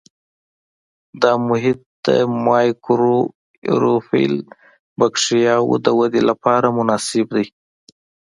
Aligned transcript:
دا 1.21 1.31
محیط 1.47 1.79
د 2.05 2.07
مایکروآیروفیل 2.47 4.33
بکټریاوو 4.99 5.73
د 5.85 5.87
ودې 5.99 6.21
لپاره 6.29 6.67
مناسب 6.77 7.27
دی. 7.35 7.45